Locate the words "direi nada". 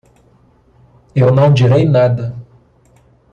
1.53-2.35